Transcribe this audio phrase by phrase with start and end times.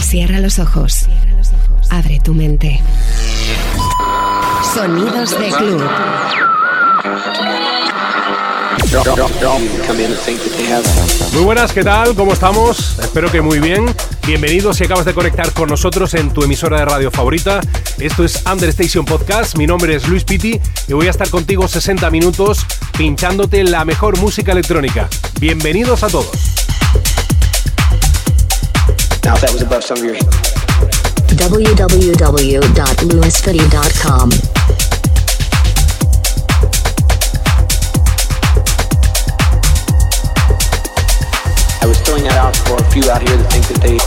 [0.00, 1.06] Cierra los ojos.
[1.90, 2.80] Abre tu mente.
[4.74, 5.82] Sonidos de club.
[11.32, 12.14] Muy buenas, ¿qué tal?
[12.16, 12.98] ¿Cómo estamos?
[12.98, 13.86] Espero que muy bien.
[14.26, 17.60] Bienvenidos si acabas de conectar con nosotros en tu emisora de radio favorita.
[17.98, 19.56] Esto es Understation Podcast.
[19.56, 22.66] Mi nombre es Luis Piti y voy a estar contigo 60 minutos
[22.98, 25.08] pinchándote la mejor música electrónica.
[25.40, 26.60] Bienvenidos a todos.
[29.22, 30.16] Now, if that was above some of your
[31.30, 34.30] www.lewisfitty.com.
[41.82, 43.98] I was throwing that out for a few out here that think that they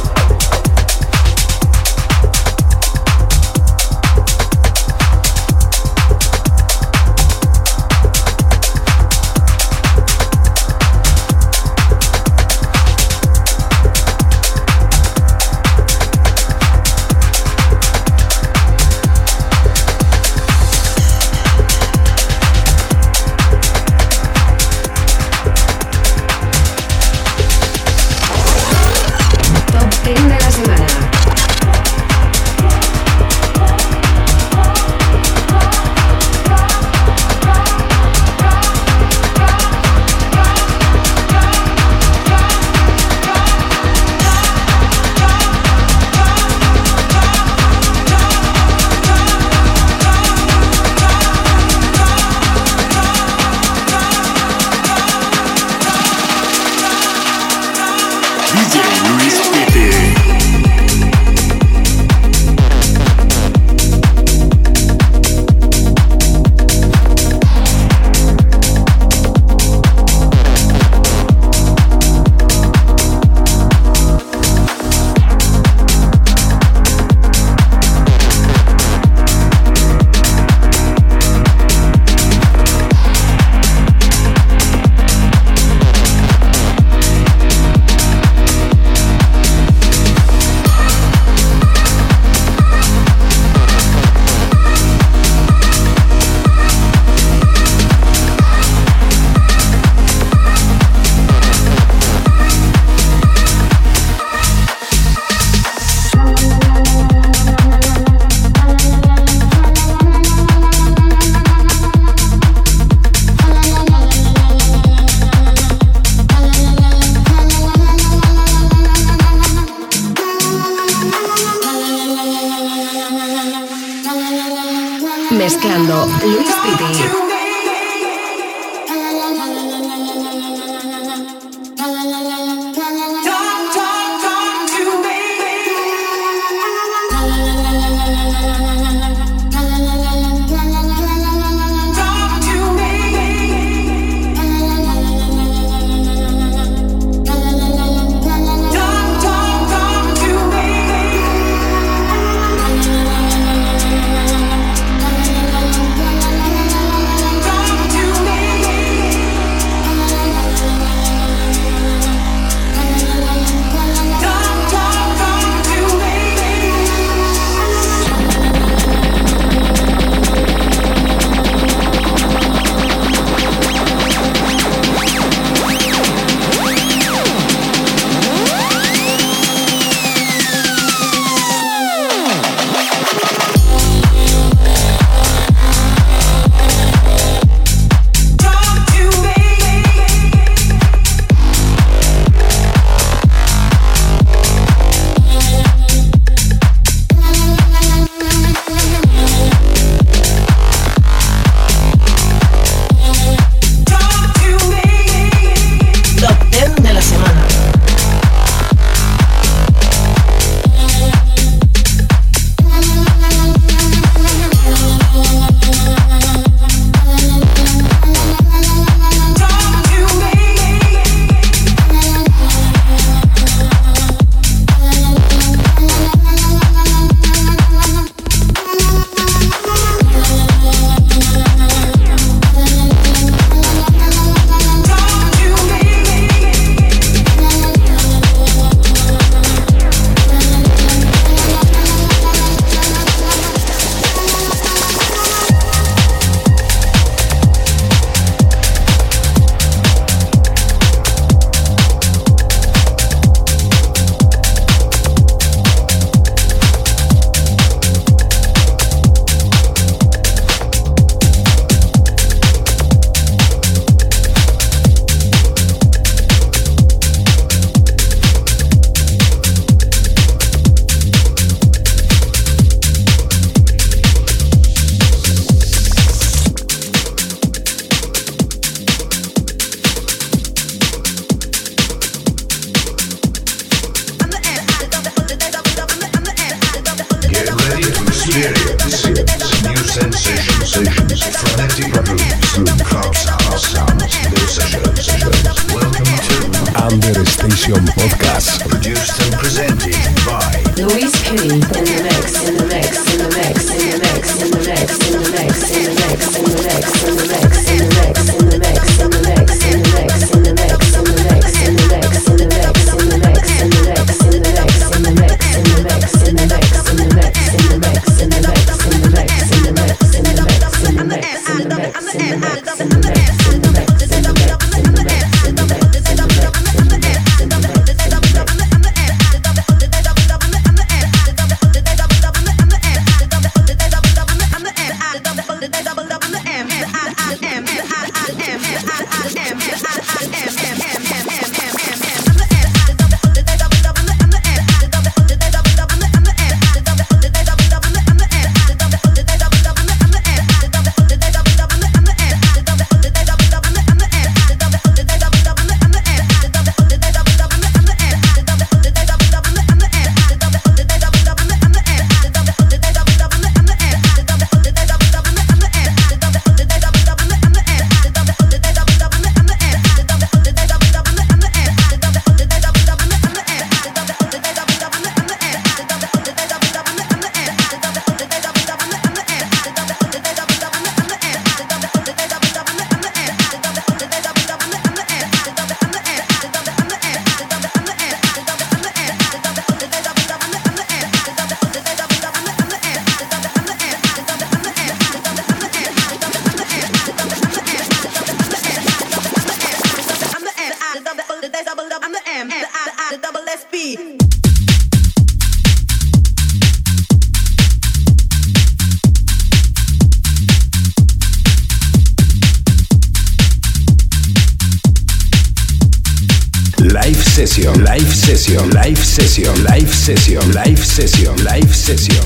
[420.03, 422.22] sesión, live sesión, live sesión,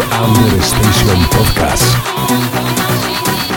[0.00, 3.51] Amber Station Podcast.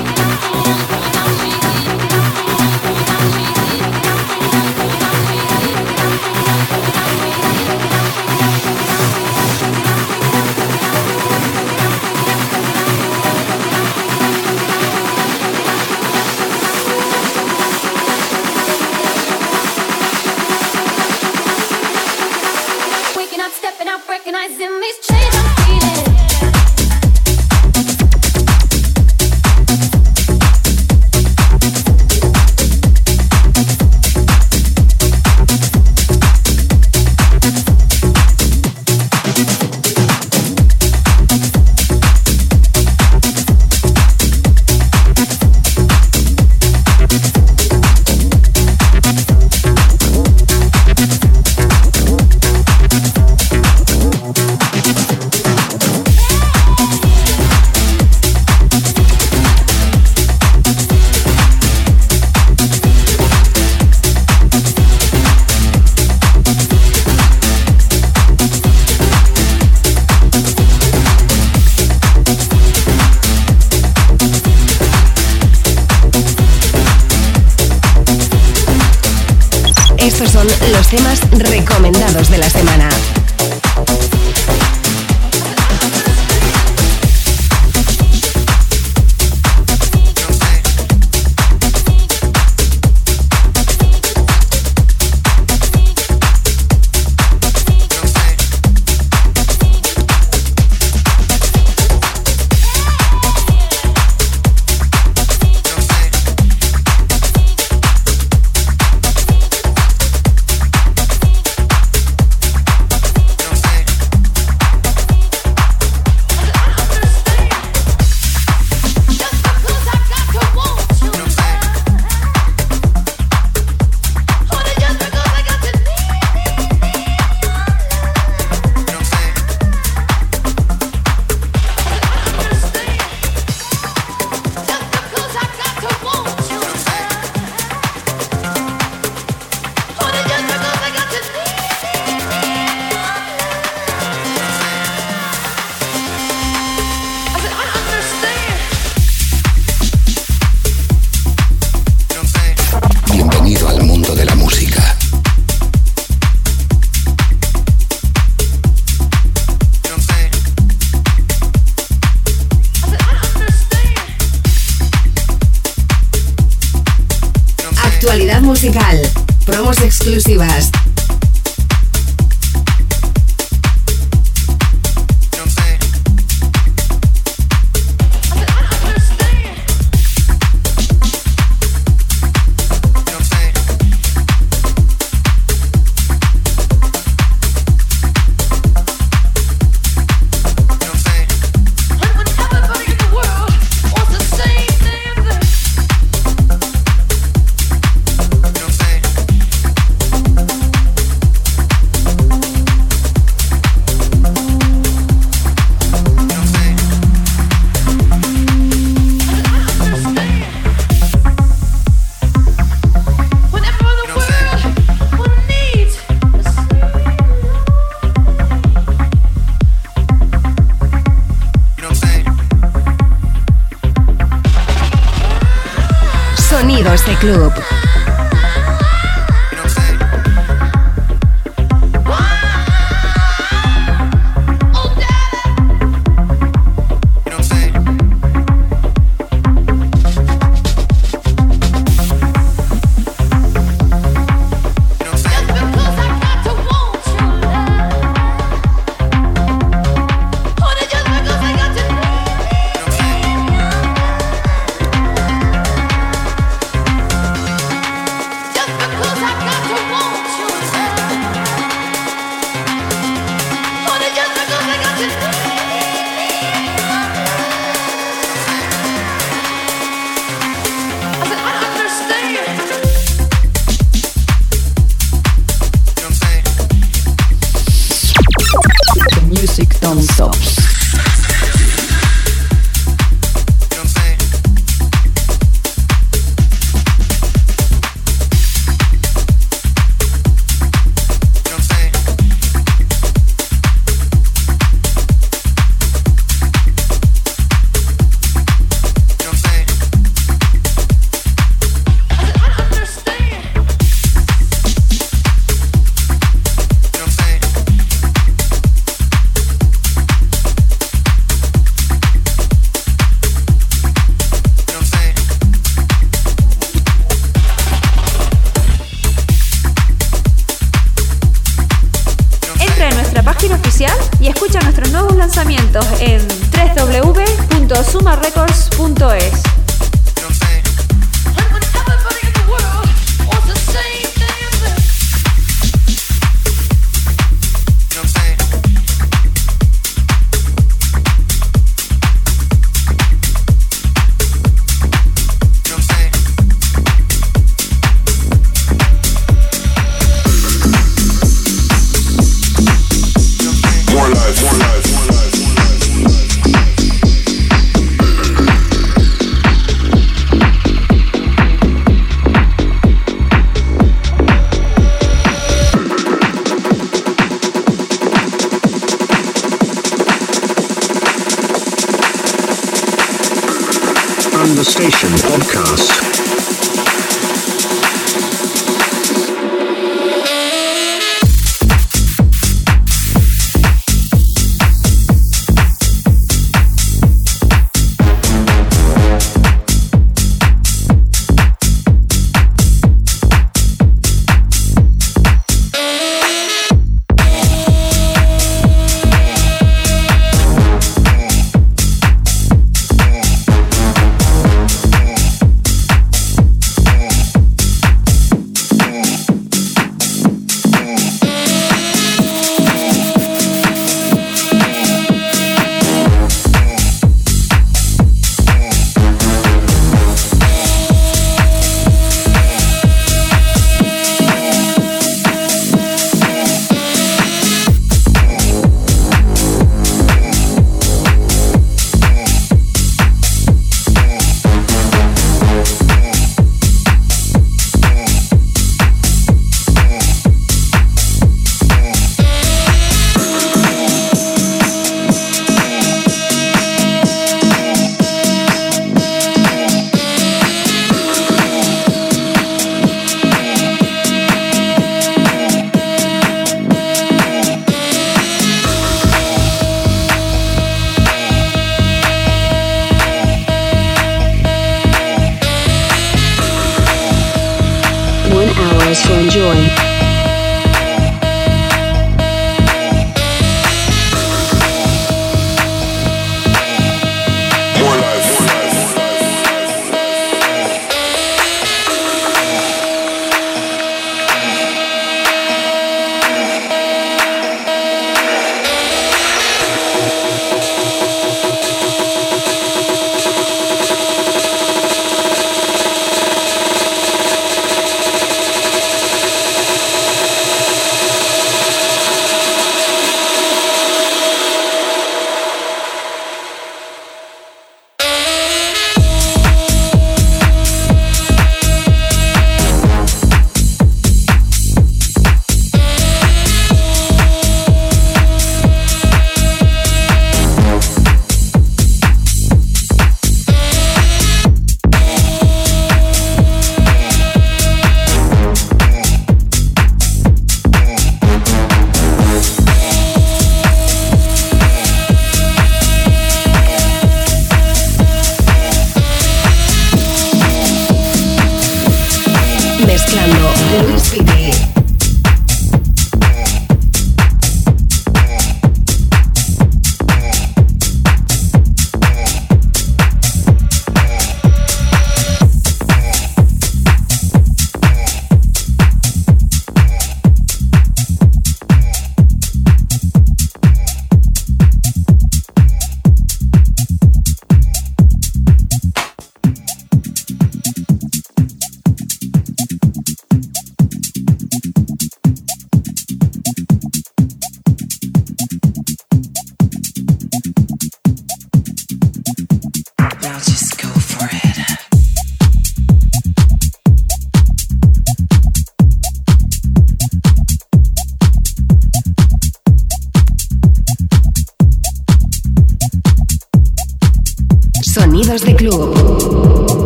[227.25, 227.84] club.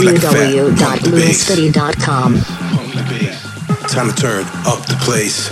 [0.00, 2.34] www.lewiscity.com.
[3.88, 5.48] Time to turn up the place.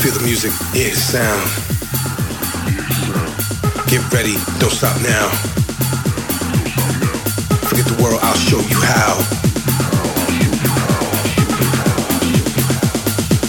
[0.00, 1.40] Feel the music, hear the sound.
[3.88, 5.28] Get ready, don't stop now.
[7.68, 9.18] Forget the world, I'll show you how.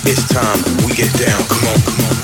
[0.05, 2.20] It's time we get down, come on, come on.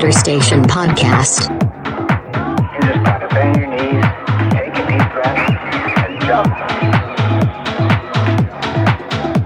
[0.00, 1.50] Understation podcast.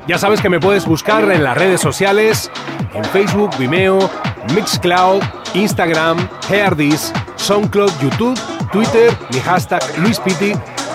[0.07, 2.51] Ya sabes que me puedes buscar en las redes sociales,
[2.93, 4.11] en Facebook, Vimeo,
[4.55, 5.23] Mixcloud,
[5.55, 8.39] Instagram, Heardis, SoundCloud, YouTube,
[8.71, 10.53] Twitter, mi hashtag LuisPiti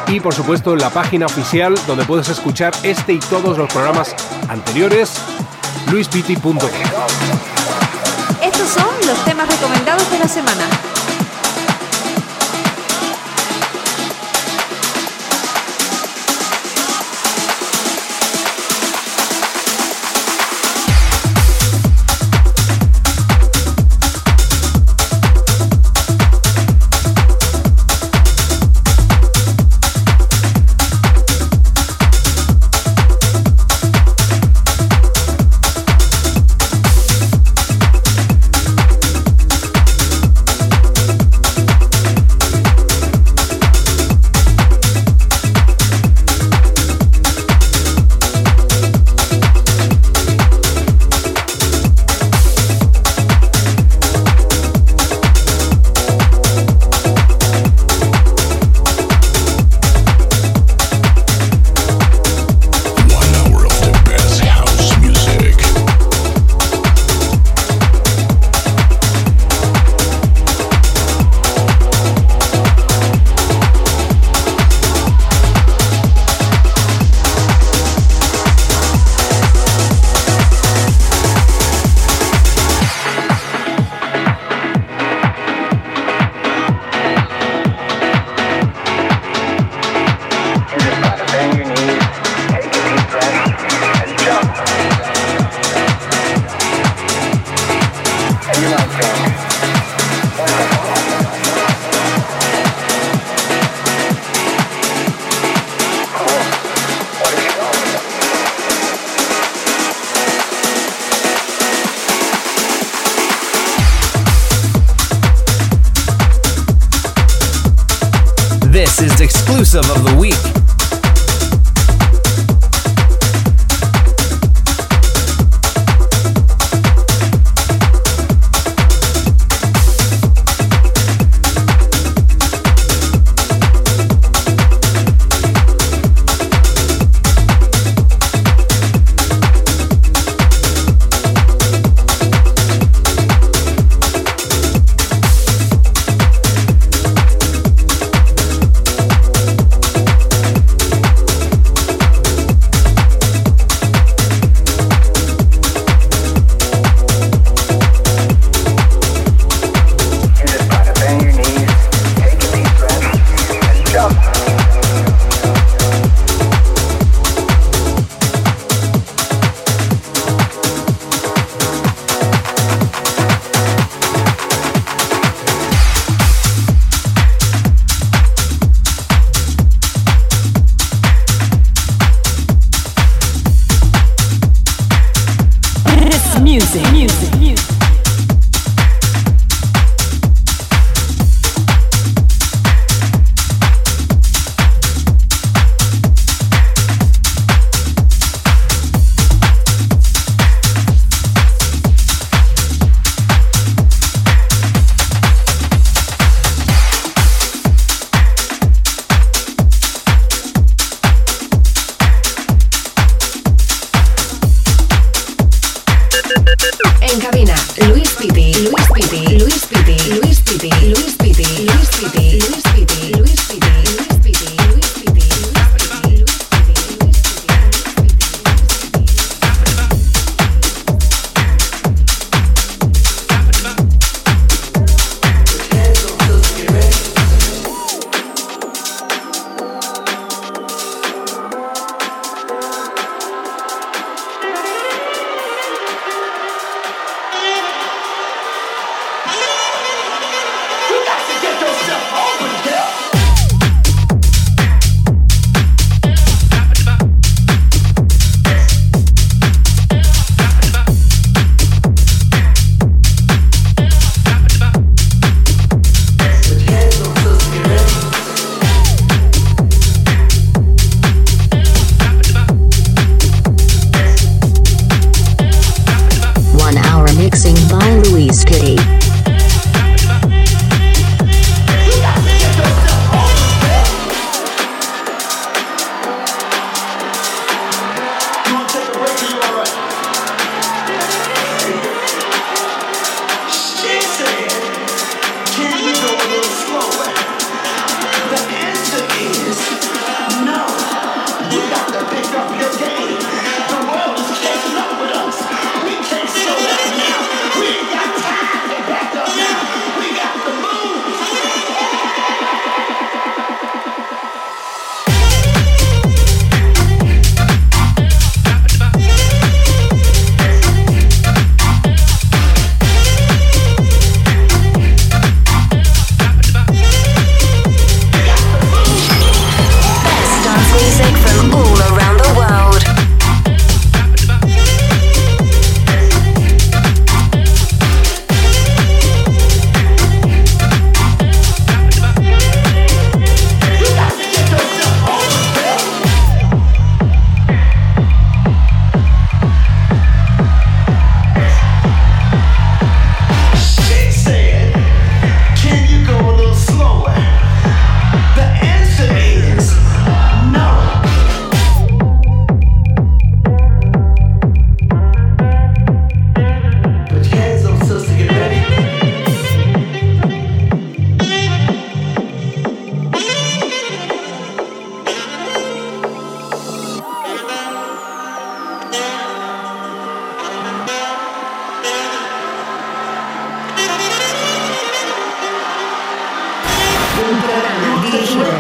[0.08, 4.15] y por supuesto la página oficial donde puedes escuchar este y todos los programas
[4.50, 5.20] anteriores,
[5.91, 6.60] luispiti.com.
[9.98, 10.87] De la semana.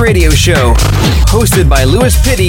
[0.00, 0.72] Radio Show,
[1.28, 2.48] hosted by Louis Pitty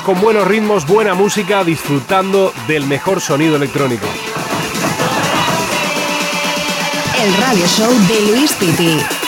[0.00, 4.06] Con buenos ritmos, buena música, disfrutando del mejor sonido electrónico.
[7.22, 9.21] El radio show de Luis Piti.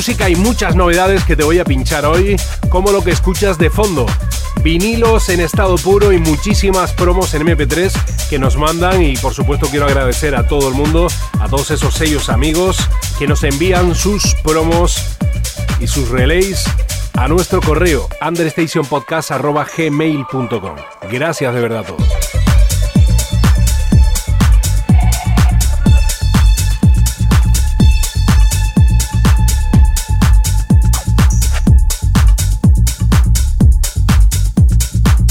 [0.00, 2.34] Música y muchas novedades que te voy a pinchar hoy,
[2.70, 4.06] como lo que escuchas de fondo.
[4.62, 7.92] Vinilos en estado puro y muchísimas promos en MP3
[8.30, 11.92] que nos mandan y por supuesto quiero agradecer a todo el mundo, a todos esos
[11.92, 12.78] sellos amigos
[13.18, 15.18] que nos envían sus promos
[15.80, 16.64] y sus relays
[17.12, 20.76] a nuestro correo understationpodcast.gmail.com.
[21.10, 22.08] Gracias de verdad todos.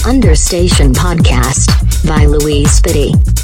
[0.09, 1.69] Understation Podcast
[2.07, 3.38] by Louise Spitty.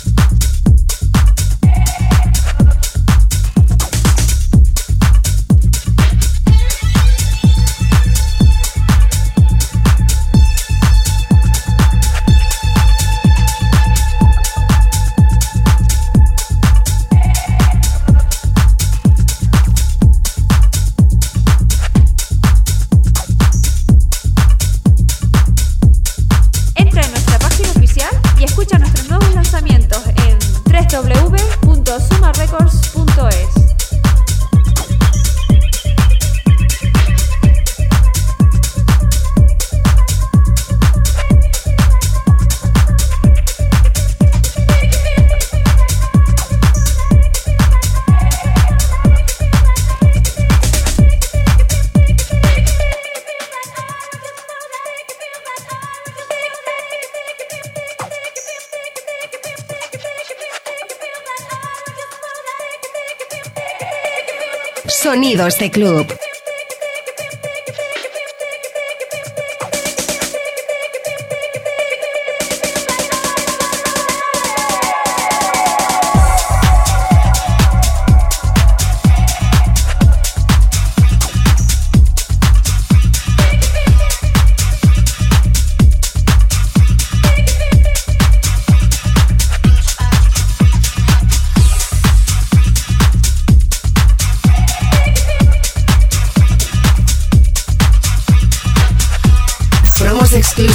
[65.36, 66.25] Sonidos de club.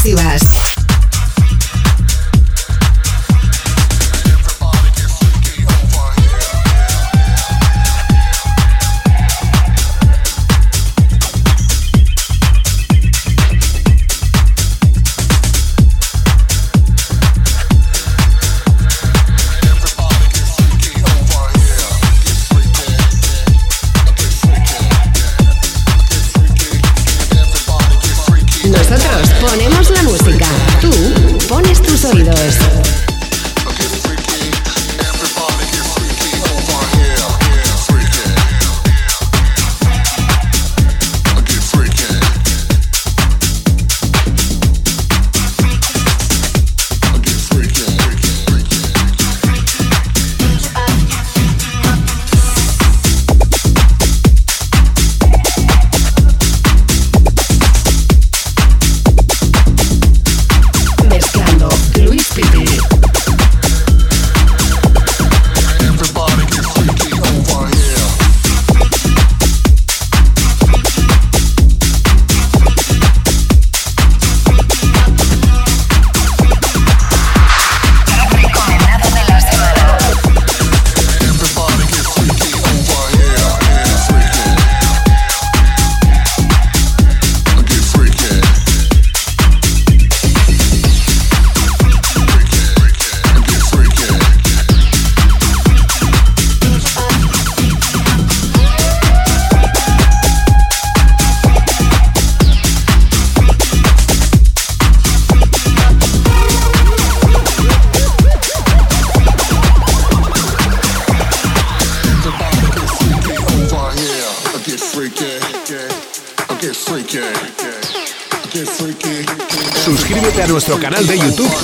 [0.01, 0.70] Exclusivas.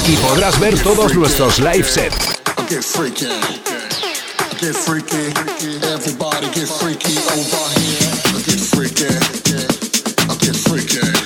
[0.09, 2.37] Y podrás ver todos nuestros live sets.
[10.47, 11.26] get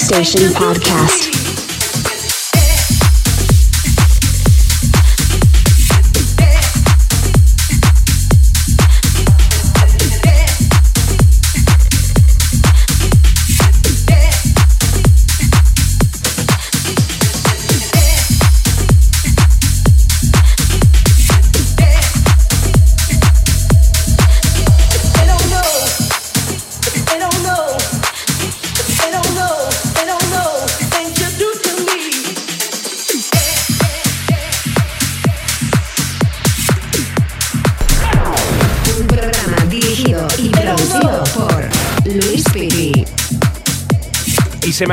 [0.07, 1.36] Station Podcast.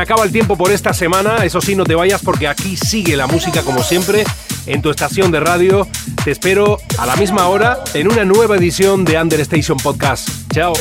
[0.04, 1.44] Acaba el tiempo por esta semana.
[1.44, 4.24] Eso sí, no te vayas porque aquí sigue la música como siempre
[4.66, 5.88] en tu estación de radio.
[6.24, 10.30] Te espero a la misma hora en una nueva edición de Under Station Podcast.
[10.54, 10.74] Chao.